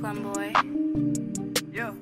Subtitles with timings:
[0.00, 0.50] Glumboy.
[1.74, 1.92] Yeah.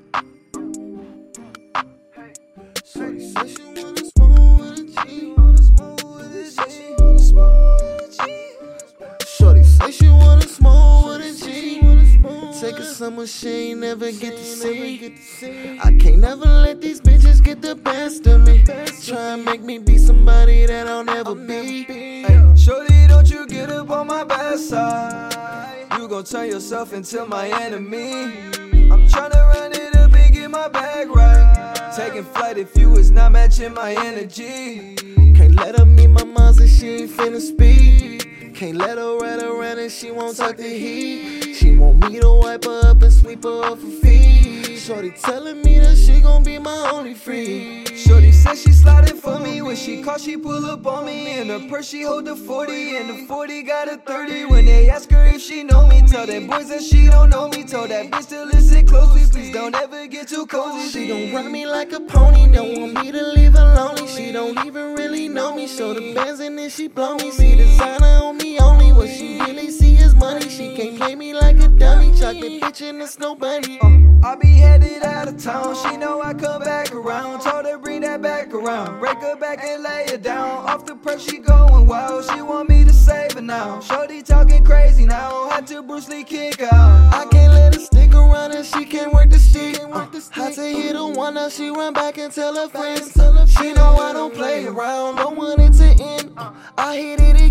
[2.84, 6.94] Shorty said she wanna smoke with a G.
[9.26, 11.80] Shorty say she wanna smoke with a G.
[12.60, 15.12] Take her somewhere she ain't never get to see.
[15.82, 18.62] I can't never let these bitches get the best of me.
[19.02, 21.82] Try and make me be somebody that I'll never be.
[21.82, 25.67] Hey, shorty, don't you get up on my bad side.
[25.98, 28.22] You gon' turn yourself into my enemy.
[28.88, 31.92] I'm tryna run it up and get my bag right.
[31.96, 34.94] Taking flight if you is not matching my energy.
[35.34, 38.54] Can't let her meet my moms if she ain't finna speak.
[38.54, 41.54] Can't let her ride around and she won't talk the heat.
[41.54, 44.78] She want me to wipe her up and sweep her off her feet.
[44.78, 47.84] Shorty telling me that she gon' be my only free.
[47.96, 49.16] Shorty said she sliding
[49.68, 51.38] when she call, she pull up on me.
[51.38, 54.46] In her purse, she hold the 40, and the 40 got a 30.
[54.46, 57.48] When they ask her if she know me, tell them boys that she don't know
[57.48, 57.64] me.
[57.64, 60.88] Tell that bitch to listen closely, please don't ever get too cozy.
[60.88, 64.08] She gon' ride me like a pony, don't want me to leave her lonely.
[64.08, 67.30] She don't even really know me, show the bands and then she blow me.
[67.30, 70.48] See designer on me only, what she really see is money.
[70.48, 71.97] She can't play me like a dummy,
[72.34, 73.78] chocolate bitch in the snow bunny.
[73.80, 75.76] Uh, I be headed out of town.
[75.76, 77.40] She know I come back around.
[77.40, 79.00] Told her bring that back around.
[79.00, 80.66] Break her back and lay it down.
[80.66, 82.24] Off the press, she going wild.
[82.30, 83.80] She want me to save her now.
[83.80, 85.48] Shorty talking crazy now.
[85.50, 87.14] Had to Bruce Lee kick her out.
[87.14, 89.78] I can't let her stick around and she can't work the stick.
[89.90, 93.12] Uh, had to hit her one, now she run back and tell her friends.
[93.52, 96.32] She know I don't play around, don't want it to end.
[96.36, 97.47] Uh, I hit it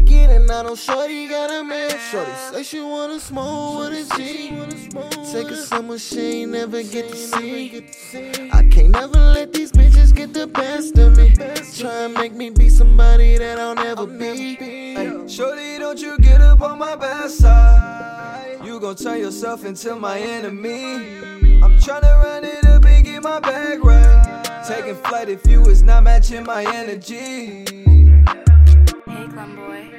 [0.57, 1.91] I know Shorty got a man.
[2.09, 4.49] Shorty say she wanna smoke with a G.
[5.31, 7.83] Take her somewhere she ain't never get to see.
[8.51, 11.35] I can't never let these bitches get the best of me.
[11.77, 14.55] Try and make me be somebody that I'll never be.
[15.29, 18.57] Shorty, don't you get up on my bad side.
[18.65, 21.19] You gon' turn yourself into my enemy.
[21.61, 24.63] I'm tryna run it up and get my bag right.
[24.67, 27.76] Taking flight if you is not matching my energy.
[29.37, 29.97] Brooklyn boy.